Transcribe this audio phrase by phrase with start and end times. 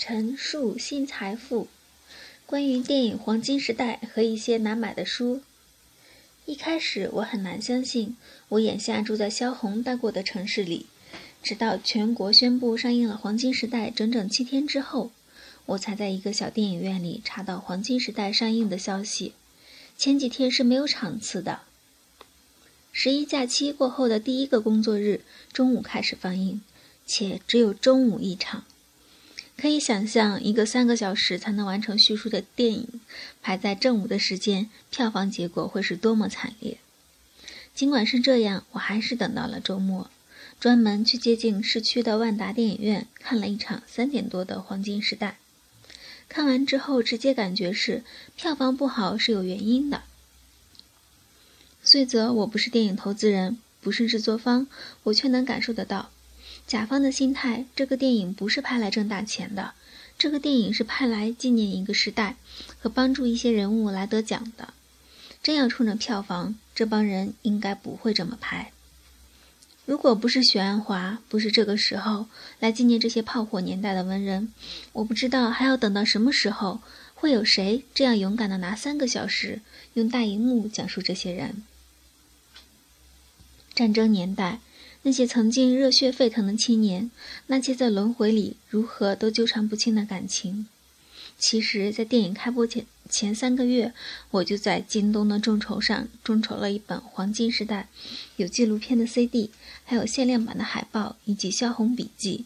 [0.00, 1.66] 陈述新财富，
[2.46, 5.42] 关于电影黄金时代和一些难买的书。
[6.46, 8.16] 一开始我很难相信，
[8.50, 10.86] 我眼下住在萧红待过的城市里。
[11.42, 15.10] 直到全国宣布上映了《黄金时代》整整七天之后，
[15.66, 19.32] 我才在一个小电影院里查到《黄金时代》上映的消息。
[19.96, 21.62] 前几天是没有场次的。
[22.92, 25.22] 十一假期过后的第一个工作日
[25.52, 26.62] 中午开始放映，
[27.04, 28.64] 且只有中午一场。
[29.60, 33.00] 可以想象，一个三个小时才能完成叙述的电影，
[33.42, 36.78] 排在正午的时间，票房结果会是多么惨烈。
[37.74, 40.10] 尽管是这样，我还是等到了周末，
[40.60, 45.38] 专门去接近市区的万达电影院看了一场三点多的《黄金时代》。
[46.28, 48.04] 看完之后，直接感觉是
[48.36, 50.02] 票房不好是有原因的。
[51.82, 54.68] 虽则我不是电影投资人，不是制作方，
[55.02, 56.10] 我却能感受得到。
[56.68, 59.72] 甲方的心态，这个电影不是拍来挣大钱的，
[60.18, 62.36] 这个电影是拍来纪念一个时代
[62.78, 64.74] 和帮助一些人物来得奖的。
[65.42, 68.70] 真要冲着票房，这帮人应该不会这么拍。
[69.86, 72.26] 如果不是许鞍华，不是这个时候
[72.60, 74.52] 来纪念这些炮火年代的文人，
[74.92, 76.82] 我不知道还要等到什么时候，
[77.14, 79.62] 会有谁这样勇敢的拿三个小时
[79.94, 81.62] 用大荧幕讲述这些人。
[83.74, 84.60] 战争年代。
[85.02, 87.10] 那些曾经热血沸腾的青年，
[87.46, 90.66] 那些在轮回里如何都纠缠不清的感情，
[91.38, 93.94] 其实，在电影开播前前三个月，
[94.32, 97.88] 我就在京东的众筹上众筹了一本《黄金时代》，
[98.36, 99.50] 有纪录片的 CD，
[99.84, 102.44] 还有限量版的海报以及萧红笔记，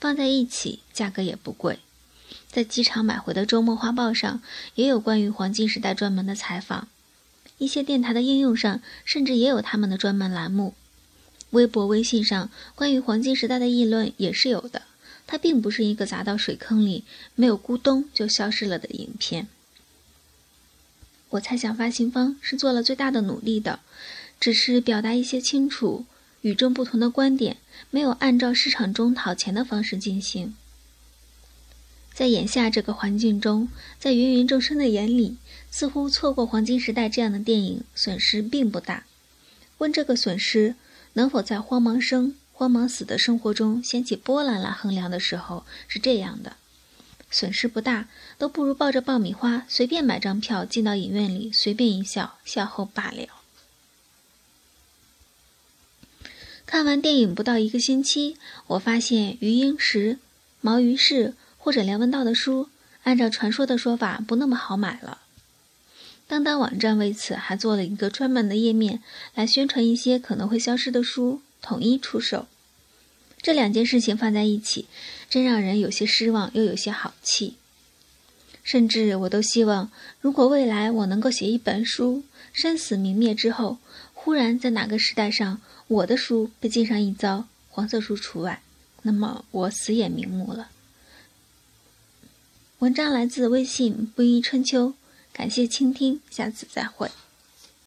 [0.00, 1.78] 放在一起价格也不贵。
[2.50, 4.42] 在机场买回的周末画报上
[4.74, 6.88] 也有关于《黄金时代》专门的采访，
[7.58, 10.74] 一些电台的应用上甚至也有他们的专门栏目。
[11.50, 14.82] 微博、微信上关于黄金时代的议论也是有的，
[15.26, 19.48] 它并不是一个砸到水坑里没有咕咚就消失了的影片。
[21.30, 23.80] 我猜想发行方是做了最大的努力的，
[24.38, 26.06] 只是表达一些清楚、
[26.42, 27.56] 与众不同的观点，
[27.90, 30.54] 没有按照市场中讨钱的方式进行。
[32.14, 33.68] 在眼下这个环境中，
[33.98, 35.36] 在芸芸众生的眼里，
[35.70, 39.04] 似乎错过黄金时代这样的电影损失并不大。
[39.78, 40.76] 问这个损失？
[41.16, 46.56] 能否在慌忙生、慌忙死的生活中掀起波澜来衡量的时候，是这样的：
[47.30, 53.26] 损失不大，都不如抱着爆米花随便买张票进到影院里随便一笑，笑后罢了。
[56.66, 60.18] 看完电影不到一个星期，我发现余英时、
[60.60, 62.68] 毛于轼或者梁文道的书，
[63.04, 65.22] 按照传说的说法，不那么好买了。
[66.28, 69.00] 当当网站为此还做了一个专门的页面，
[69.34, 72.46] 来宣传一些可能会消失的书，统一出售。
[73.40, 74.86] 这两件事情放在一起，
[75.30, 77.54] 真让人有些失望，又有些好气。
[78.64, 83.78] 甚至我都希望，如果未来我能够写一本书，生死明灭之后，
[84.12, 88.60] 忽然在哪个时代上，我的书被禁上一遭，黄色书除外，
[89.02, 90.70] 那么我死也瞑目了。
[92.80, 94.94] 文章来自微信不一春秋。
[95.36, 97.10] 感谢倾听，下次再会。